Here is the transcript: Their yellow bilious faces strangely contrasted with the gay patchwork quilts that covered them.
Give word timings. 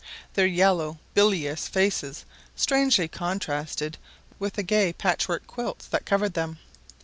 Their 0.33 0.47
yellow 0.47 0.97
bilious 1.13 1.67
faces 1.67 2.25
strangely 2.55 3.07
contrasted 3.07 3.99
with 4.39 4.53
the 4.53 4.63
gay 4.63 4.93
patchwork 4.93 5.45
quilts 5.45 5.85
that 5.89 6.07
covered 6.07 6.33
them. 6.33 6.57